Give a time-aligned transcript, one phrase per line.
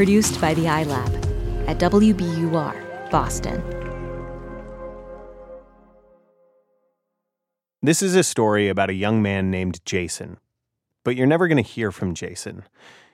[0.00, 3.62] Produced by the iLab at WBUR, Boston.
[7.82, 10.38] This is a story about a young man named Jason.
[11.04, 12.64] But you're never going to hear from Jason.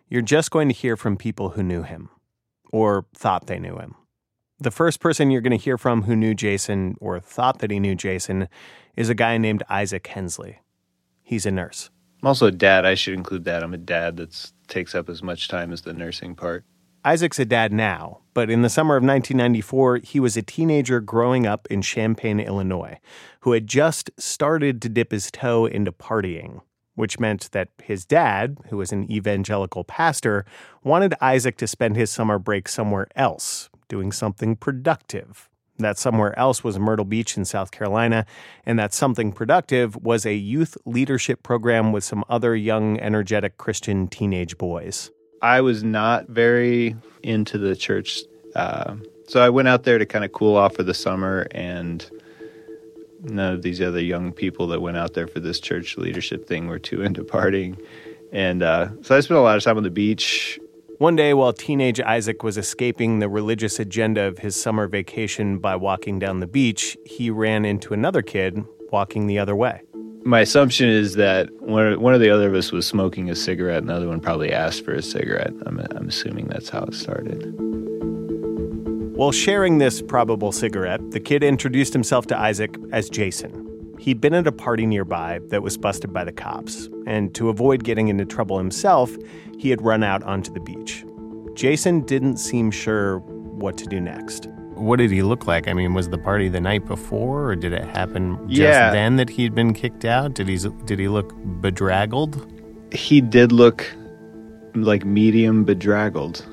[0.09, 2.09] You're just going to hear from people who knew him
[2.71, 3.97] or thought they knew him.
[4.61, 7.81] The first person you're going to hear from who knew Jason or thought that he
[7.81, 8.49] knew Jason
[8.95, 10.61] is a guy named Isaac Hensley.
[11.25, 11.91] He's a nurse.
[12.23, 12.87] I'm also a dad.
[12.87, 13.65] I should include that.
[13.65, 16.65] I'm a dad that takes up as much time as the nursing part.
[17.07, 21.47] Isaac's a dad now, but in the summer of 1994, he was a teenager growing
[21.47, 22.99] up in Champaign, Illinois,
[23.43, 26.63] who had just started to dip his toe into partying,
[26.97, 30.45] which meant that his dad, who was an evangelical pastor,
[30.83, 35.49] wanted Isaac to spend his summer break somewhere else, doing something productive.
[35.79, 38.27] That somewhere else was Myrtle Beach in South Carolina,
[38.65, 44.09] and that something productive was a youth leadership program with some other young, energetic Christian
[44.09, 45.13] teenage boys.
[45.43, 48.23] I was not very into the church.
[48.55, 48.97] Uh,
[49.29, 52.09] so I went out there to kind of cool off for the summer, and
[53.23, 56.69] none of these other young people that went out there for this church leadership thing
[56.69, 57.79] were too into partying.
[58.33, 60.59] And uh, so I spent a lot of time on the beach.
[60.99, 65.77] One day, while teenage Isaac was escaping the religious agenda of his summer vacation by
[65.77, 69.83] walking down the beach, he ran into another kid walking the other way
[70.27, 73.79] my assumption is that one one of the other of us was smoking a cigarette,
[73.79, 75.53] and the other one probably asked for a cigarette.
[75.65, 77.55] I'm, I'm assuming that's how it started.
[79.17, 83.63] While sharing this probable cigarette, the kid introduced himself to Isaac as Jason.
[83.99, 87.85] He'd been at a party nearby that was busted by the cops, and to avoid
[87.85, 89.17] getting into trouble himself,
[89.59, 91.05] he had run out onto the beach.
[91.55, 94.49] Jason didn't seem sure what to do next.
[94.77, 95.69] What did he look like?
[95.69, 98.91] I mean, was the party the night before, or did it happen just yeah.
[98.91, 100.35] then that he'd been kicked out?
[100.35, 102.53] Did he did he look bedraggled?
[102.93, 103.91] He did look
[104.75, 106.45] like medium bedraggled,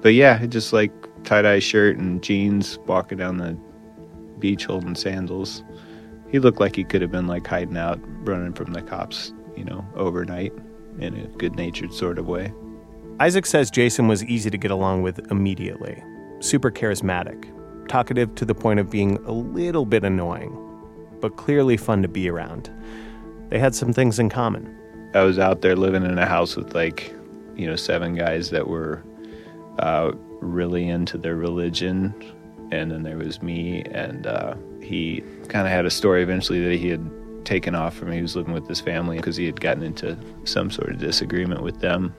[0.00, 0.92] but yeah, just like
[1.24, 3.56] tie dye shirt and jeans, walking down the
[4.38, 5.64] beach holding sandals.
[6.30, 9.64] He looked like he could have been like hiding out, running from the cops, you
[9.64, 10.52] know, overnight
[10.98, 12.52] in a good natured sort of way.
[13.20, 16.02] Isaac says Jason was easy to get along with immediately
[16.40, 17.50] super charismatic,
[17.88, 20.56] talkative to the point of being a little bit annoying,
[21.20, 22.70] but clearly fun to be around.
[23.50, 24.76] They had some things in common.
[25.14, 27.14] I was out there living in a house with like,
[27.54, 29.02] you know, seven guys that were
[29.78, 32.14] uh, really into their religion.
[32.72, 36.76] And then there was me, and uh, he kind of had a story eventually that
[36.76, 37.08] he had
[37.44, 38.10] taken off from.
[38.10, 41.62] He was living with his family because he had gotten into some sort of disagreement
[41.62, 42.14] with them.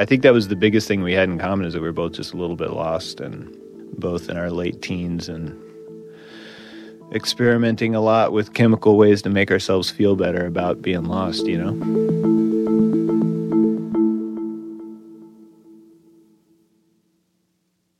[0.00, 1.92] I think that was the biggest thing we had in common is that we were
[1.92, 3.54] both just a little bit lost and
[3.98, 5.54] both in our late teens and
[7.12, 11.58] experimenting a lot with chemical ways to make ourselves feel better about being lost, you
[11.58, 11.74] know?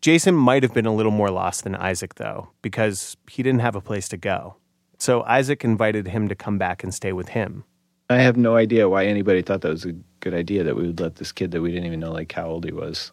[0.00, 3.76] Jason might have been a little more lost than Isaac, though, because he didn't have
[3.76, 4.56] a place to go.
[4.96, 7.64] So Isaac invited him to come back and stay with him.
[8.10, 11.00] I have no idea why anybody thought that was a good idea that we would
[11.00, 13.12] let this kid that we didn't even know like how old he was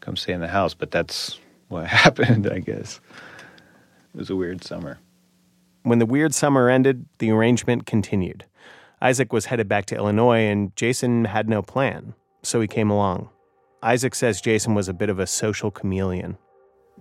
[0.00, 3.00] come stay in the house, but that's what happened, I guess.
[4.14, 4.98] It was a weird summer.
[5.84, 8.44] When the weird summer ended, the arrangement continued.
[9.00, 13.30] Isaac was headed back to Illinois, and Jason had no plan, so he came along.
[13.82, 16.36] Isaac says Jason was a bit of a social chameleon.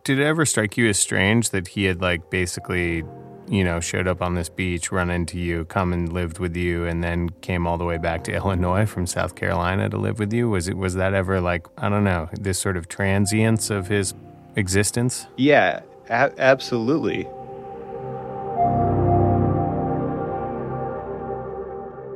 [0.03, 3.03] Did it ever strike you as strange that he had, like, basically,
[3.51, 6.85] you know, showed up on this beach, run into you, come and lived with you,
[6.85, 10.31] and then came all the way back to Illinois from South Carolina to live with
[10.31, 10.50] you?
[10.50, 14.13] Was it was that ever like I don't know this sort of transience of his
[14.56, 15.28] existence?
[15.35, 17.28] Yeah, a- absolutely.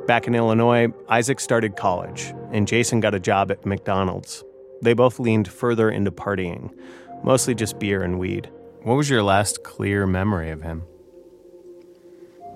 [0.08, 4.44] Back in Illinois, Isaac started college, and Jason got a job at McDonald's.
[4.82, 6.72] They both leaned further into partying,
[7.24, 8.50] mostly just beer and weed.
[8.84, 10.84] What was your last clear memory of him?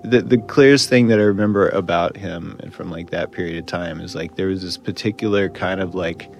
[0.02, 3.66] The the clearest thing that I remember about him and from like that period of
[3.66, 6.30] time is like there was this particular kind of like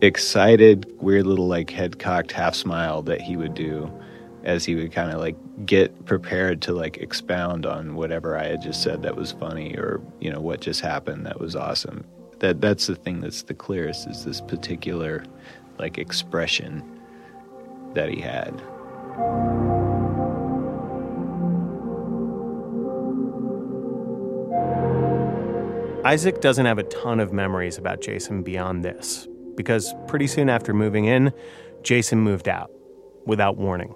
[0.00, 3.90] excited, weird little like head cocked half smile that he would do
[4.44, 8.62] as he would kind of like get prepared to like expound on whatever I had
[8.62, 12.04] just said that was funny or you know what just happened that was awesome.
[12.40, 15.24] That that's the thing that's the clearest is this particular
[15.78, 16.82] like expression
[17.94, 18.60] that he had.
[26.06, 29.26] Isaac doesn't have a ton of memories about Jason beyond this
[29.56, 31.32] because pretty soon after moving in,
[31.82, 32.70] Jason moved out
[33.24, 33.92] without warning.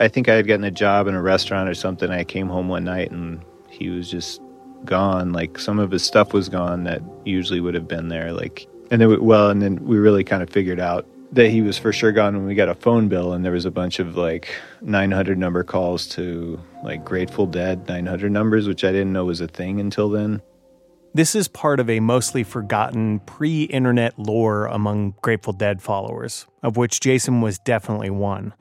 [0.00, 2.10] I think I had gotten a job in a restaurant or something.
[2.10, 4.42] I came home one night and he was just
[4.84, 5.32] gone.
[5.32, 8.32] Like some of his stuff was gone that usually would have been there.
[8.32, 11.62] Like, and then, we, well, and then we really kind of figured out that he
[11.62, 14.00] was for sure gone when we got a phone bill and there was a bunch
[14.00, 19.26] of like 900 number calls to like Grateful Dead 900 numbers, which I didn't know
[19.26, 20.42] was a thing until then.
[21.14, 26.78] This is part of a mostly forgotten pre internet lore among Grateful Dead followers, of
[26.78, 28.54] which Jason was definitely one.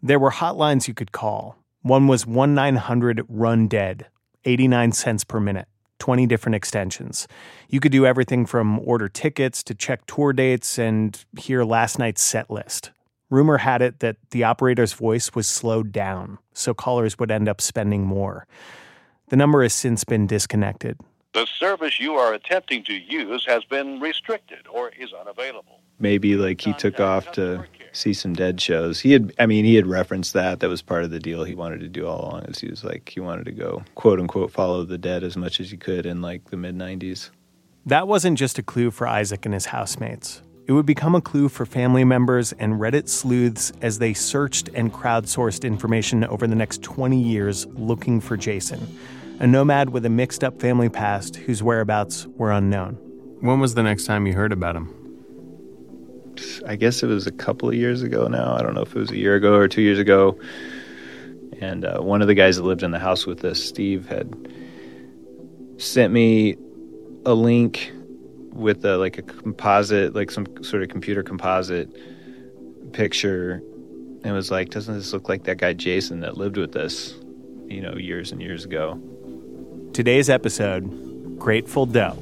[0.00, 1.56] There were hotlines you could call.
[1.82, 4.06] One was 1 900 Run Dead,
[4.44, 5.66] 89 cents per minute.
[5.98, 7.26] 20 different extensions.
[7.68, 12.22] You could do everything from order tickets to check tour dates and hear last night's
[12.22, 12.92] set list.
[13.28, 17.60] Rumor had it that the operator's voice was slowed down, so callers would end up
[17.60, 18.46] spending more.
[19.30, 20.96] The number has since been disconnected.
[21.38, 25.78] The service you are attempting to use has been restricted or is unavailable.
[26.00, 28.98] Maybe like he took off to see some dead shows.
[28.98, 30.58] He had, I mean, he had referenced that.
[30.58, 32.46] That was part of the deal he wanted to do all along.
[32.46, 35.60] Is he was like he wanted to go quote unquote follow the dead as much
[35.60, 37.30] as he could in like the mid '90s.
[37.86, 40.42] That wasn't just a clue for Isaac and his housemates.
[40.66, 44.92] It would become a clue for family members and Reddit sleuths as they searched and
[44.92, 48.98] crowdsourced information over the next 20 years looking for Jason,
[49.40, 52.94] a nomad with a mixed up family past whose whereabouts were unknown.
[53.40, 54.94] When was the next time you heard about him?
[56.66, 58.54] I guess it was a couple of years ago now.
[58.54, 60.38] I don't know if it was a year ago or two years ago.
[61.60, 64.34] And uh, one of the guys that lived in the house with us, Steve, had
[65.76, 66.56] sent me
[67.24, 67.92] a link
[68.52, 71.88] with a, like a composite, like some sort of computer composite
[72.92, 73.62] picture,
[74.24, 77.14] and was like, "Doesn't this look like that guy Jason that lived with us,
[77.66, 79.00] you know, years and years ago?"
[79.98, 82.16] Today's episode: Grateful Doe.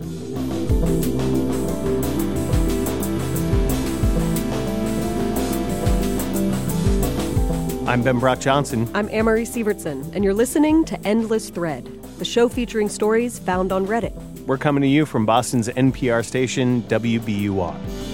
[7.86, 8.88] I'm Ben Brock Johnson.
[8.94, 11.84] I'm Amory Sievertson, and you're listening to Endless Thread,
[12.18, 14.14] the show featuring stories found on Reddit.
[14.46, 18.05] We're coming to you from Boston's NPR station, WBUR.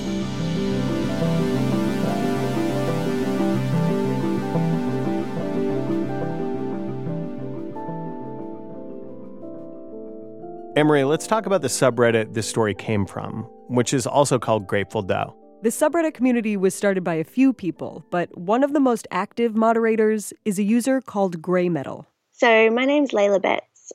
[10.74, 15.02] Amory, let's talk about the subreddit this story came from, which is also called Grateful
[15.02, 15.36] Doe.
[15.62, 19.54] The subreddit community was started by a few people, but one of the most active
[19.54, 22.06] moderators is a user called Grey Metal.
[22.30, 23.92] So, my name's Layla Betts.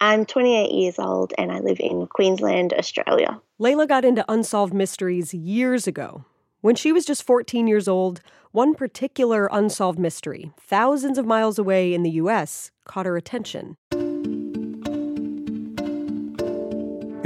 [0.00, 3.40] I'm 28 years old and I live in Queensland, Australia.
[3.60, 6.24] Layla got into unsolved mysteries years ago.
[6.62, 11.94] When she was just 14 years old, one particular unsolved mystery, thousands of miles away
[11.94, 13.76] in the US, caught her attention.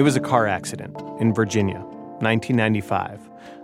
[0.03, 3.21] It was a car accident in Virginia, 1995.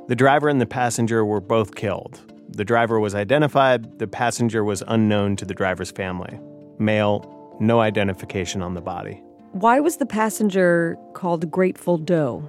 [0.06, 2.20] The driver and the passenger were both killed.
[2.50, 6.38] The driver was identified, the passenger was unknown to the driver's family.
[6.78, 9.20] Male, no identification on the body.
[9.50, 12.48] Why was the passenger called Grateful Doe?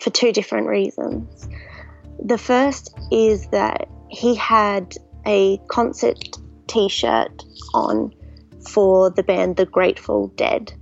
[0.00, 1.46] For two different reasons.
[2.24, 4.94] The first is that he had
[5.26, 6.38] a concert
[6.68, 7.44] t shirt
[7.74, 8.14] on
[8.66, 10.72] for the band The Grateful Dead.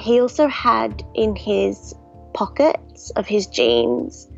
[0.00, 1.94] He also had in his
[2.32, 4.28] pockets of his jeans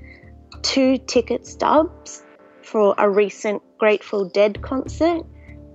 [0.63, 2.25] two ticket stubs
[2.63, 5.23] for a recent Grateful Dead concert,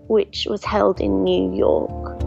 [0.10, 2.22] which was held in New York.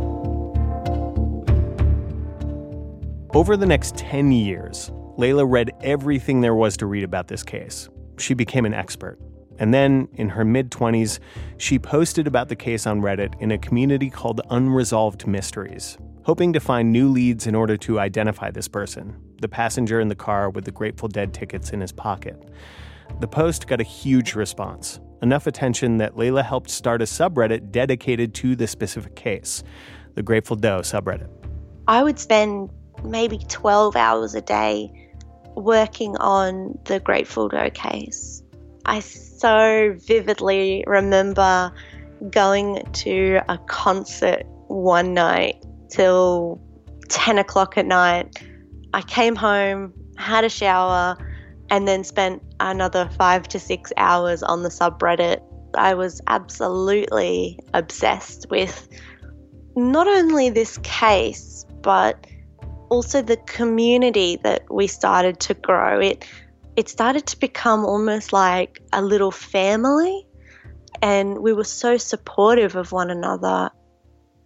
[3.34, 7.90] Over the next 10 years, Layla read everything there was to read about this case.
[8.18, 9.18] She became an expert.
[9.60, 11.20] And then, in her mid 20s,
[11.58, 16.60] she posted about the case on Reddit in a community called Unresolved Mysteries, hoping to
[16.60, 20.64] find new leads in order to identify this person, the passenger in the car with
[20.64, 22.42] the Grateful Dead tickets in his pocket.
[23.20, 28.32] The post got a huge response, enough attention that Layla helped start a subreddit dedicated
[28.36, 29.62] to the specific case,
[30.14, 31.28] the Grateful Doe subreddit.
[31.86, 32.70] I would spend
[33.04, 34.90] maybe 12 hours a day
[35.54, 38.42] working on the Grateful Doe case.
[38.84, 41.72] I so vividly remember
[42.30, 46.60] going to a concert one night till
[47.08, 48.42] 10 o'clock at night.
[48.92, 51.16] I came home, had a shower,
[51.70, 55.40] and then spent another five to six hours on the subreddit.
[55.74, 58.88] I was absolutely obsessed with
[59.76, 62.26] not only this case, but
[62.90, 66.00] also the community that we started to grow.
[66.00, 66.26] It
[66.76, 70.26] it started to become almost like a little family
[71.02, 73.70] and we were so supportive of one another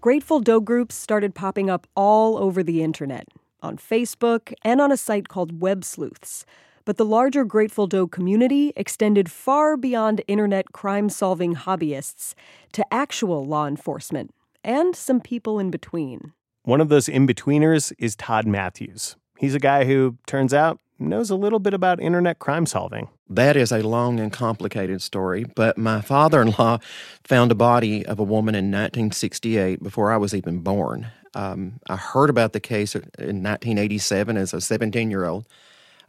[0.04, 3.26] Grateful Doe groups started popping up all over the internet,
[3.62, 6.44] on Facebook, and on a site called Web Sleuths.
[6.84, 12.34] But the larger Grateful Doe community extended far beyond internet crime solving hobbyists
[12.74, 16.34] to actual law enforcement and some people in between.
[16.64, 19.16] One of those in betweeners is Todd Matthews.
[19.38, 23.08] He's a guy who, turns out, knows a little bit about internet crime solving.
[23.28, 26.78] That is a long and complicated story, but my father in law
[27.24, 31.08] found a body of a woman in 1968 before I was even born.
[31.34, 33.02] Um, I heard about the case in
[33.42, 35.46] 1987 as a 17 year old,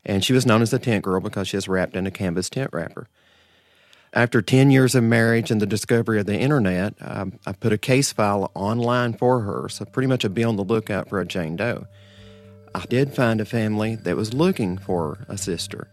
[0.05, 2.49] and she was known as the tent girl because she was wrapped in a canvas
[2.49, 3.07] tent wrapper.
[4.13, 7.77] After 10 years of marriage and the discovery of the internet, um, I put a
[7.77, 11.25] case file online for her, so pretty much a be on the lookout for a
[11.25, 11.87] Jane Doe.
[12.75, 15.87] I did find a family that was looking for a sister.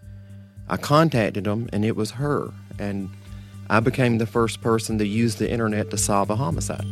[0.68, 3.08] I contacted them, and it was her, and
[3.70, 6.84] I became the first person to use the internet to solve a homicide.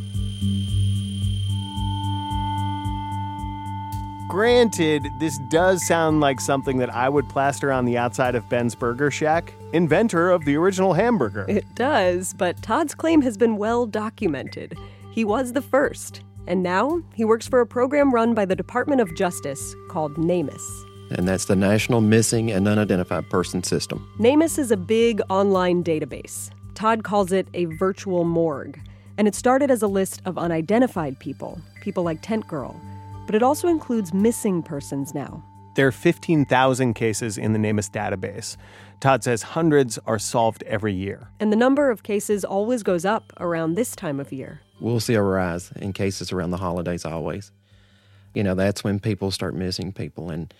[4.29, 8.75] Granted, this does sound like something that I would plaster on the outside of Ben's
[8.75, 11.45] Burger Shack, inventor of the original hamburger.
[11.49, 14.77] It does, but Todd's claim has been well documented.
[15.11, 19.01] He was the first, and now he works for a program run by the Department
[19.01, 20.61] of Justice called NamUs.
[21.11, 24.07] And that's the National Missing and Unidentified Person System.
[24.19, 26.51] NamUs is a big online database.
[26.73, 28.79] Todd calls it a virtual morgue.
[29.17, 32.79] And it started as a list of unidentified people, people like Tent Girl
[33.31, 35.41] but it also includes missing persons now.
[35.75, 38.57] There are 15,000 cases in the NamUs database.
[38.99, 41.29] Todd says hundreds are solved every year.
[41.39, 44.59] And the number of cases always goes up around this time of year.
[44.81, 47.51] We'll see a rise in cases around the holidays always.
[48.33, 50.31] You know, that's when people start missing people.
[50.31, 50.51] And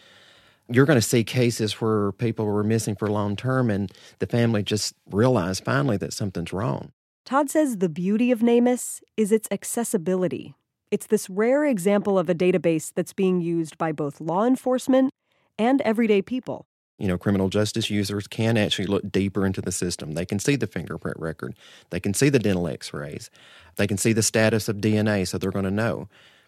[0.70, 4.62] you're going to see cases where people were missing for long term and the family
[4.62, 6.92] just realized finally that something's wrong.
[7.26, 10.54] Todd says the beauty of NamUs is its accessibility.
[10.92, 15.12] It's this rare example of a database that's being used by both law enforcement
[15.58, 16.68] and everyday people.
[17.02, 20.14] You know, criminal justice users can actually look deeper into the system.
[20.14, 21.56] They can see the fingerprint record,
[21.90, 23.30] they can see the dental x rays,
[23.76, 26.08] they can see the status of DNA, so they're going to know.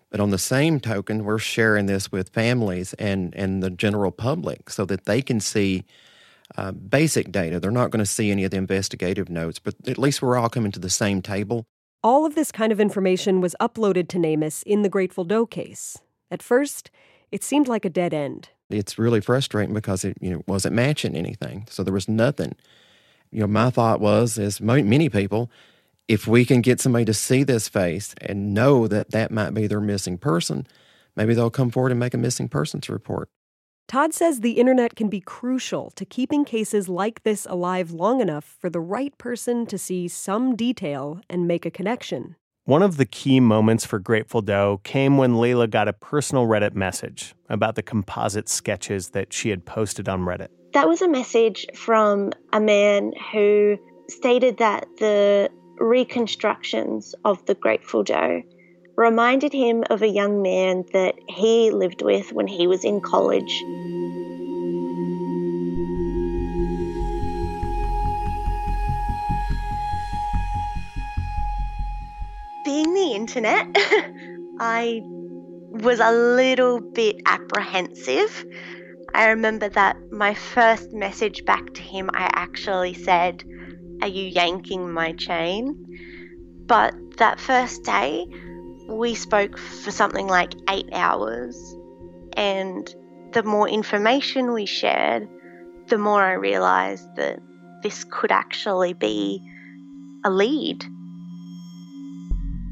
[0.09, 4.69] But on the same token, we're sharing this with families and, and the general public
[4.69, 5.85] so that they can see
[6.55, 7.59] uh, basic data.
[7.59, 10.49] They're not going to see any of the investigative notes, but at least we're all
[10.49, 11.65] coming to the same table
[12.03, 15.97] all of this kind of information was uploaded to NamUs in the Grateful Doe case.
[16.29, 16.91] At first,
[17.31, 18.49] it seemed like a dead end.
[18.77, 21.67] It's really frustrating because it you know, wasn't matching anything.
[21.69, 22.55] So there was nothing.
[23.31, 25.49] You know, my thought was, as many people,
[26.07, 29.67] if we can get somebody to see this face and know that that might be
[29.67, 30.67] their missing person,
[31.15, 33.29] maybe they'll come forward and make a missing persons report.
[33.87, 38.55] Todd says the internet can be crucial to keeping cases like this alive long enough
[38.59, 42.35] for the right person to see some detail and make a connection.
[42.65, 46.73] One of the key moments for Grateful Doe came when Layla got a personal Reddit
[46.73, 50.47] message about the composite sketches that she had posted on Reddit.
[50.71, 53.77] That was a message from a man who
[54.07, 58.43] stated that the reconstructions of the Grateful Doe
[58.95, 63.61] reminded him of a young man that he lived with when he was in college.
[72.63, 73.67] Being the internet,
[74.59, 78.45] I was a little bit apprehensive.
[79.13, 83.43] I remember that my first message back to him, I actually said,
[84.01, 85.75] Are you yanking my chain?
[86.65, 88.25] But that first day,
[88.87, 91.75] we spoke for something like eight hours.
[92.37, 92.87] And
[93.33, 95.27] the more information we shared,
[95.87, 97.39] the more I realized that
[97.81, 99.41] this could actually be
[100.23, 100.85] a lead.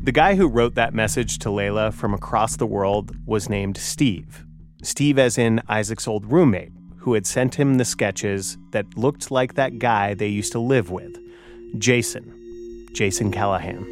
[0.04, 4.48] The guy who wrote that message to Layla from across the world was named Steve.
[4.82, 9.54] Steve, as in Isaac's old roommate, who had sent him the sketches that looked like
[9.54, 11.20] that guy they used to live with
[11.78, 12.34] Jason.
[12.94, 13.86] Jason Callahan.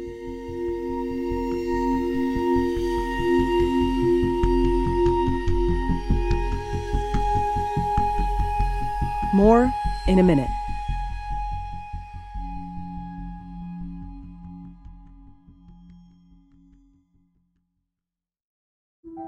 [9.32, 9.72] More
[10.08, 10.50] in a minute.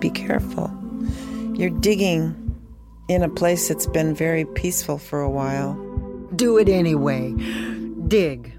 [0.00, 0.70] Be careful.
[1.54, 2.34] You're digging
[3.08, 5.74] in a place that's been very peaceful for a while.
[6.34, 7.32] Do it anyway.
[8.08, 8.56] Dig.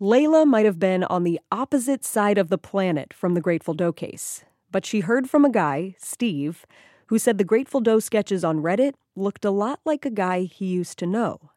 [0.00, 3.92] Layla might have been on the opposite side of the planet from the Grateful Doe
[3.92, 6.66] case, but she heard from a guy, Steve,
[7.06, 10.66] who said the Grateful Doe sketches on Reddit looked a lot like a guy he
[10.66, 11.50] used to know.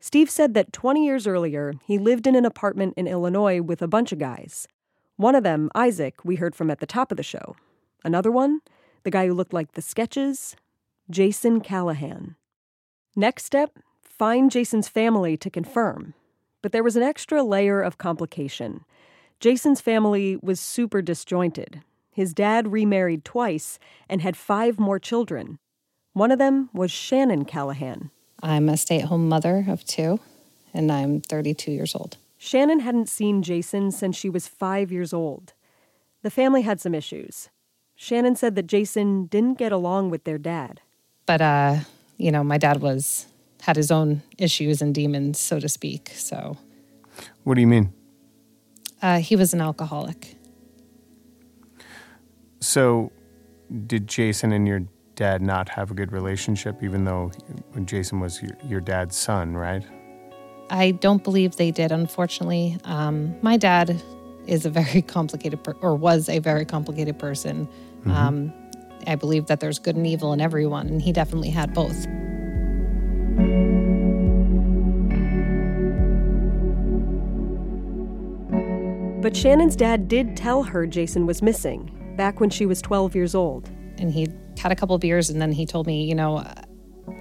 [0.00, 3.88] Steve said that 20 years earlier, he lived in an apartment in Illinois with a
[3.88, 4.66] bunch of guys.
[5.16, 7.54] One of them, Isaac, we heard from at the top of the show.
[8.04, 8.60] Another one,
[9.04, 10.56] the guy who looked like the sketches,
[11.08, 12.34] Jason Callahan.
[13.14, 16.14] Next step, find Jason's family to confirm.
[16.62, 18.84] But there was an extra layer of complication.
[19.38, 21.82] Jason's family was super disjointed.
[22.12, 23.78] His dad remarried twice
[24.08, 25.58] and had five more children.
[26.12, 28.10] One of them was Shannon Callahan.
[28.42, 30.20] I'm a stay at home mother of two,
[30.74, 32.18] and I'm 32 years old.
[32.36, 35.54] Shannon hadn't seen Jason since she was five years old.
[36.22, 37.48] The family had some issues.
[37.94, 40.80] Shannon said that Jason didn't get along with their dad.
[41.24, 41.76] But, uh,
[42.18, 43.26] you know, my dad was
[43.62, 46.10] had his own issues and demons, so to speak.
[46.14, 46.56] So,
[47.44, 47.92] What do you mean?
[49.00, 50.36] uh, he was an alcoholic.
[52.62, 53.10] So,
[53.88, 54.84] did Jason and your
[55.16, 57.32] dad not have a good relationship, even though
[57.86, 59.84] Jason was your, your dad's son, right?
[60.70, 62.78] I don't believe they did, unfortunately.
[62.84, 64.00] Um, my dad
[64.46, 67.68] is a very complicated, per- or was a very complicated person.
[68.06, 68.52] Um,
[69.08, 72.06] I believe that there's good and evil in everyone, and he definitely had both.
[79.20, 83.34] But Shannon's dad did tell her Jason was missing back when she was 12 years
[83.34, 83.68] old.
[83.98, 86.54] And he had a couple of beers, and then he told me, you know, uh,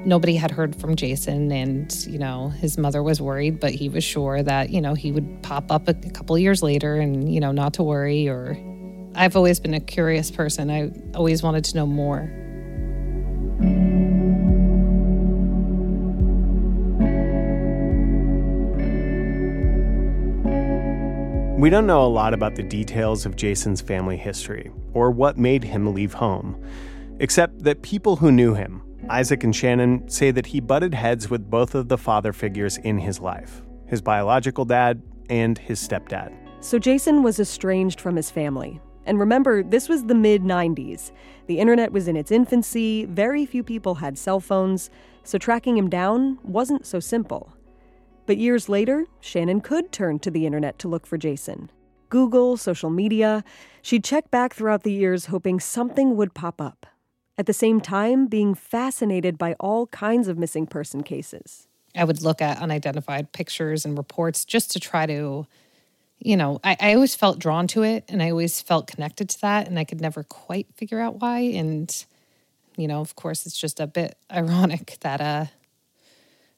[0.06, 4.04] nobody had heard from Jason, and you know, his mother was worried, but he was
[4.04, 7.52] sure that you know he would pop up a, couple years later, and you know,
[7.52, 8.28] not to worry.
[8.28, 8.58] Or,
[9.16, 10.72] I've always been a curious person.
[10.72, 12.32] I always wanted to know more.
[21.62, 25.64] We don't know a lot about the details of Jason's family history or what made
[25.64, 26.60] him leave home,
[27.20, 31.52] except that people who knew him, Isaac and Shannon, say that he butted heads with
[31.52, 36.36] both of the father figures in his life his biological dad and his stepdad.
[36.62, 38.82] So Jason was estranged from his family.
[39.06, 41.12] And remember, this was the mid 90s.
[41.46, 44.90] The internet was in its infancy, very few people had cell phones,
[45.24, 47.54] so tracking him down wasn't so simple.
[48.26, 51.70] But years later, Shannon could turn to the internet to look for Jason.
[52.10, 53.44] Google, social media.
[53.82, 56.86] She'd check back throughout the years, hoping something would pop up.
[57.38, 61.68] At the same time, being fascinated by all kinds of missing person cases.
[61.96, 65.48] I would look at unidentified pictures and reports just to try to,
[66.20, 69.42] you know, I, I always felt drawn to it and I always felt connected to
[69.42, 71.40] that, and I could never quite figure out why.
[71.40, 72.06] And,
[72.78, 75.46] you know, of course, it's just a bit ironic that uh,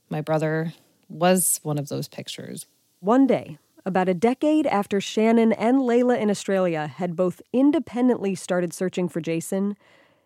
[0.10, 0.74] my brother
[1.10, 2.68] was one of those pictures.
[3.00, 8.74] One day, about a decade after Shannon and Layla in Australia had both independently started
[8.74, 9.76] searching for Jason,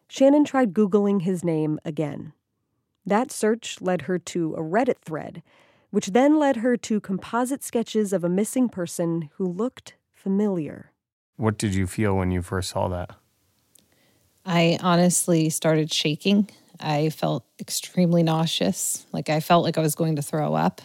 [0.08, 2.34] Shannon tried Googling his name again.
[3.06, 5.42] That search led her to a Reddit thread,
[5.90, 10.92] which then led her to composite sketches of a missing person who looked familiar.
[11.38, 13.12] What did you feel when you first saw that?
[14.46, 16.50] I honestly started shaking.
[16.80, 19.06] I felt extremely nauseous.
[19.12, 20.82] Like I felt like I was going to throw up.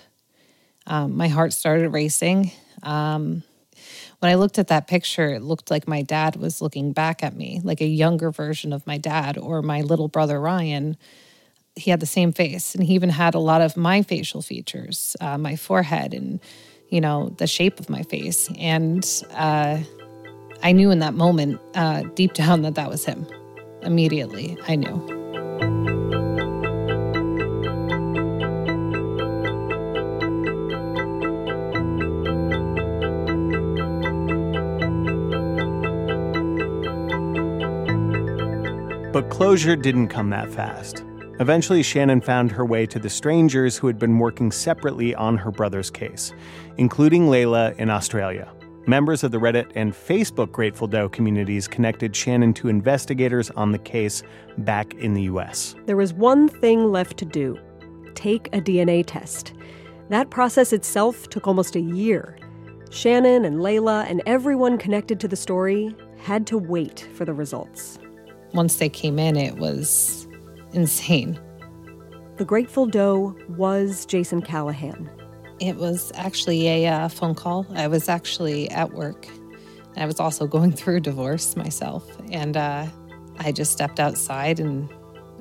[0.87, 2.51] Um, my heart started racing.
[2.83, 3.43] Um,
[4.19, 7.35] when I looked at that picture, it looked like my dad was looking back at
[7.35, 10.97] me, like a younger version of my dad or my little brother Ryan.
[11.75, 15.17] He had the same face, and he even had a lot of my facial features,
[15.21, 16.39] uh, my forehead, and
[16.89, 18.49] you know the shape of my face.
[18.59, 19.79] And uh,
[20.63, 23.27] I knew in that moment, uh, deep down, that that was him.
[23.83, 25.22] Immediately, I knew.
[39.43, 41.03] Closure didn't come that fast.
[41.41, 45.51] Eventually, Shannon found her way to the strangers who had been working separately on her
[45.51, 46.33] brother's case,
[46.77, 48.53] including Layla in Australia.
[48.87, 53.81] Members of the Reddit and Facebook Grateful Doe communities connected Shannon to investigators on the
[53.81, 54.23] case
[54.59, 55.75] back in the U.S.
[55.87, 57.59] There was one thing left to do
[58.15, 59.55] take a DNA test.
[60.09, 62.39] That process itself took almost a year.
[62.93, 67.99] Shannon and Layla and everyone connected to the story had to wait for the results.
[68.55, 70.27] Once they came in, it was
[70.73, 71.39] insane.
[72.37, 75.11] The Grateful Doe was Jason Callahan.
[75.61, 77.67] It was actually a uh, phone call.
[77.75, 79.27] I was actually at work.
[79.97, 82.05] I was also going through a divorce myself.
[82.31, 82.87] And uh,
[83.39, 84.89] I just stepped outside and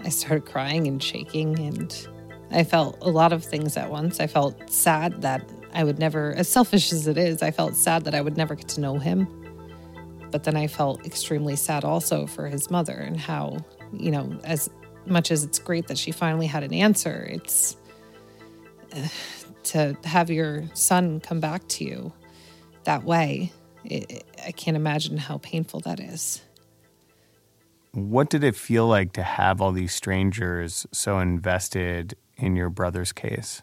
[0.04, 1.60] I started crying and shaking.
[1.60, 2.08] And
[2.52, 4.20] I felt a lot of things at once.
[4.20, 8.04] I felt sad that I would never, as selfish as it is, I felt sad
[8.04, 9.28] that I would never get to know him.
[10.32, 13.58] But then I felt extremely sad also for his mother and how,
[13.94, 14.70] you know, as
[15.06, 17.76] much as it's great that she finally had an answer, it's.
[18.94, 19.08] Uh,
[19.64, 22.12] to have your son come back to you
[22.84, 23.52] that way,
[23.86, 26.42] it, I can't imagine how painful that is.
[27.94, 33.12] What did it feel like to have all these strangers so invested in your brother's
[33.12, 33.62] case?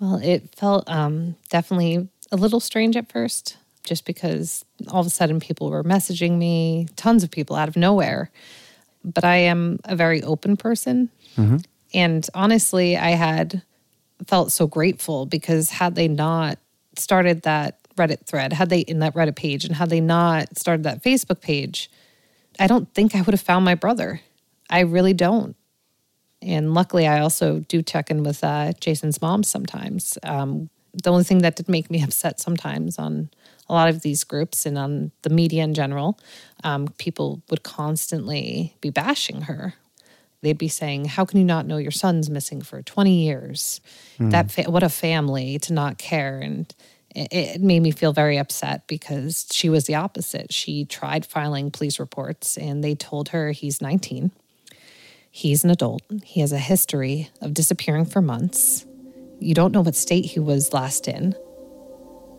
[0.00, 5.10] Well, it felt um, definitely a little strange at first, just because all of a
[5.10, 8.30] sudden people were messaging me, tons of people out of nowhere.
[9.04, 11.10] But I am a very open person.
[11.36, 11.58] Mm-hmm.
[11.92, 13.62] And honestly, I had
[14.26, 16.58] felt so grateful because had they not
[16.96, 20.84] started that Reddit thread, had they in that Reddit page, and had they not started
[20.84, 21.90] that Facebook page,
[22.58, 24.20] I don't think I would have found my brother.
[24.70, 25.54] I really don't.
[26.42, 30.18] And luckily, I also do check in with uh, Jason's mom sometimes.
[30.22, 33.30] Um, the only thing that did make me upset sometimes on
[33.68, 36.18] a lot of these groups and on the media in general,
[36.62, 39.74] um, people would constantly be bashing her
[40.44, 43.80] they'd be saying, "How can you not know your son's missing for 20 years?
[44.18, 44.30] Mm.
[44.30, 46.72] That fa- what a family to not care." And
[47.14, 50.52] it, it made me feel very upset because she was the opposite.
[50.52, 54.30] She tried filing police reports, and they told her he's 19.
[55.30, 56.02] He's an adult.
[56.22, 58.86] He has a history of disappearing for months.
[59.40, 61.34] You don't know what state he was last in.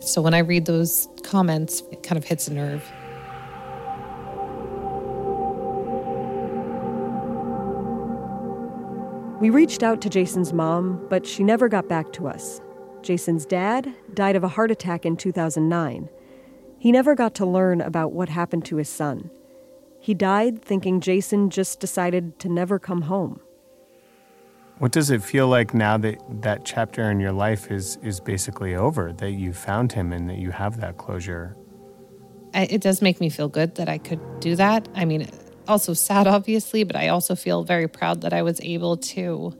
[0.00, 2.84] So when I read those comments, it kind of hits a nerve.
[9.40, 12.60] We reached out to Jason's mom, but she never got back to us.
[13.02, 16.08] Jason's dad died of a heart attack in 2009.
[16.78, 19.30] He never got to learn about what happened to his son.
[20.00, 23.40] He died thinking Jason just decided to never come home.
[24.78, 28.74] What does it feel like now that that chapter in your life is is basically
[28.74, 31.56] over, that you found him and that you have that closure?
[32.52, 34.88] It does make me feel good that I could do that.
[34.94, 35.28] I mean,
[35.68, 39.54] also sad, obviously, but I also feel very proud that I was able to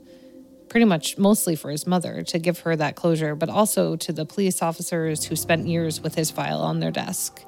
[0.69, 4.25] pretty much mostly for his mother to give her that closure, but also to the
[4.25, 7.43] police officers who spent years with his file on their desk.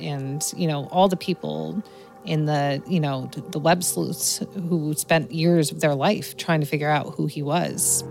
[0.00, 1.82] And, you know, all the people
[2.28, 6.66] in the, you know, the web sleuths who spent years of their life trying to
[6.66, 8.04] figure out who he was.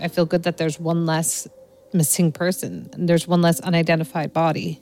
[0.00, 1.48] I feel good that there's one less
[1.92, 4.80] missing person and there's one less unidentified body.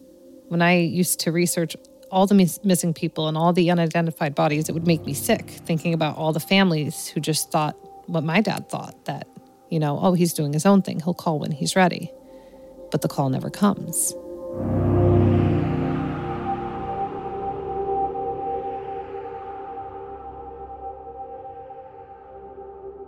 [0.49, 1.77] When I used to research
[2.11, 5.49] all the mis- missing people and all the unidentified bodies, it would make me sick
[5.49, 7.75] thinking about all the families who just thought
[8.07, 9.27] what my dad thought that,
[9.71, 11.01] you know, oh, he's doing his own thing.
[11.01, 12.12] He'll call when he's ready.
[12.91, 14.15] But the call never comes.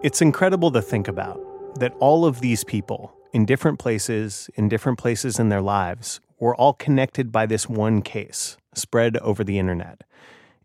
[0.04, 1.40] It's incredible to think about
[1.76, 6.54] that all of these people in different places, in different places in their lives, were
[6.54, 10.04] all connected by this one case spread over the internet.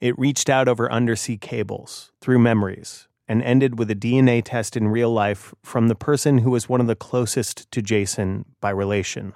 [0.02, 4.90] It reached out over undersea cables, through memories, and ended with a DNA test in
[4.90, 9.34] real life from the person who was one of the closest to Jason by relation,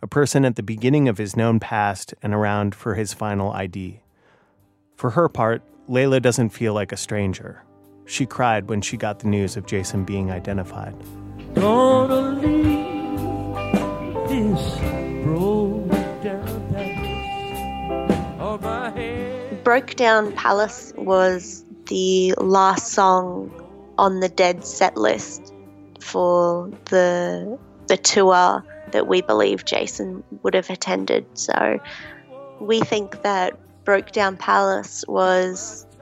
[0.00, 4.00] a person at the beginning of his known past and around for his final ID.
[4.94, 7.64] For her part, Layla doesn't feel like a stranger.
[8.10, 10.96] She cried when she got the news of Jason being identified.
[11.54, 13.14] Gonna leave
[14.28, 14.78] this
[15.22, 15.86] broke
[19.62, 23.48] Broke Down Palace was the last song
[23.96, 25.54] on the Dead set list
[26.00, 31.26] for the the tour that we believe Jason would have attended.
[31.34, 31.78] So
[32.60, 35.86] we think that Broke Down Palace was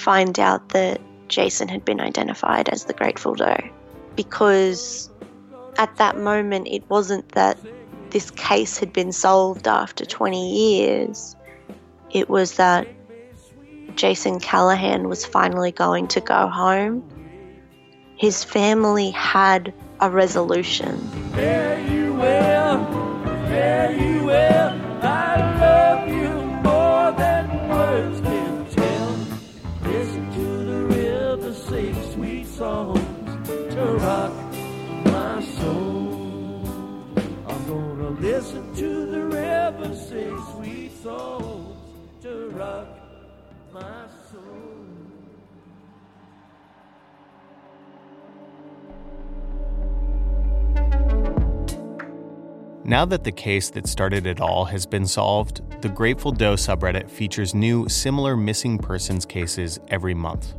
[0.00, 3.60] find out that Jason had been identified as the Grateful Doe
[4.16, 5.10] because
[5.78, 7.58] at that moment it wasn't that
[8.10, 11.36] this case had been solved after 20 years,
[12.10, 12.88] it was that
[13.94, 17.04] Jason Callahan was finally going to go home.
[18.16, 20.96] His family had a resolution.
[52.90, 57.08] Now that the case that started it all has been solved, the Grateful Doe subreddit
[57.08, 60.54] features new similar missing persons cases every month.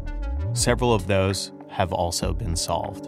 [0.53, 3.07] Several of those have also been solved.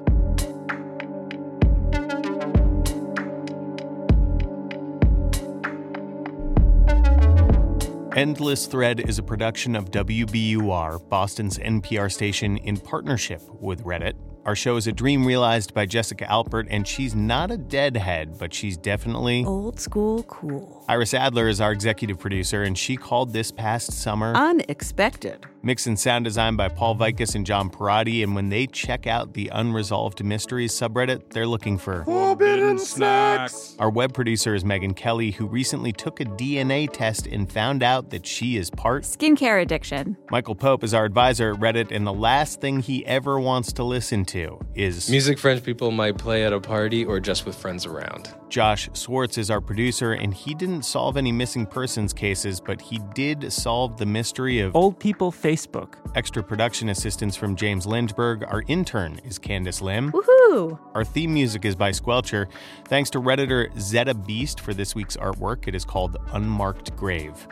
[8.17, 14.12] Endless Thread is a production of WBUR, Boston's NPR station, in partnership with Reddit.
[14.45, 18.53] Our show is a dream realized by Jessica Alpert, and she's not a deadhead, but
[18.53, 20.83] she's definitely old school cool.
[20.89, 25.45] Iris Adler is our executive producer, and she called this past summer unexpected.
[25.65, 28.21] Mix and sound design by Paul Vaitkus and John Parati.
[28.21, 33.73] And when they check out the Unresolved Mysteries subreddit, they're looking for forbidden snacks.
[33.79, 38.09] Our web producer is Megan Kelly, who recently took a DNA test and found out
[38.09, 40.17] that she is part skincare addiction.
[40.31, 43.85] Michael Pope is our advisor at Reddit, and the last thing he ever wants to
[43.85, 47.85] listen to is music French people might play at a party or just with friends
[47.85, 48.33] around.
[48.49, 52.99] Josh Swartz is our producer, and he didn't solve any missing persons cases, but he
[53.15, 55.95] did solve the mystery of old people Facebook.
[56.15, 58.43] Extra production assistance from James Lindberg.
[58.51, 60.11] Our intern is Candace Lim.
[60.11, 60.79] Woohoo!
[60.95, 62.47] Our theme music is by Squelcher.
[62.87, 65.67] Thanks to Redditor Zeta Beast for this week's artwork.
[65.67, 67.47] It is called Unmarked Grave.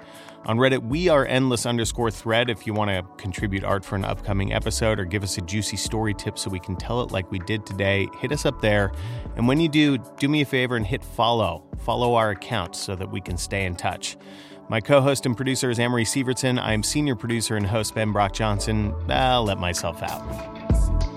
[0.45, 4.03] On Reddit, we are endless underscore thread if you want to contribute art for an
[4.03, 7.29] upcoming episode or give us a juicy story tip so we can tell it like
[7.29, 8.07] we did today.
[8.17, 8.91] Hit us up there.
[9.35, 11.63] And when you do, do me a favor and hit follow.
[11.77, 14.17] Follow our account so that we can stay in touch.
[14.71, 16.57] My co host and producer is Amory Sievertson.
[16.57, 18.95] I'm senior producer and host Ben Brock Johnson.
[19.09, 21.10] I'll let myself out.